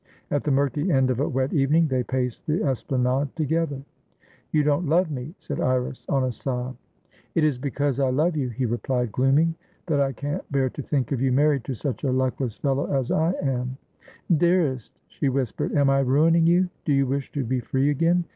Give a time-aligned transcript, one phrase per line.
[0.31, 3.83] At the murky end of a wet evening, they paced the esplanade together.
[4.51, 6.75] "You don't love me," said Iris, on a sob.
[7.35, 9.53] "It is because I love you," he replied, glooming,
[9.85, 13.11] "that I can't bear to think of you married to such a luckless fellow as
[13.11, 13.77] I am."
[14.35, 15.73] "Dearest!" she whispered.
[15.75, 16.69] "Am I ruining you?
[16.83, 18.25] Do you wish to be free again?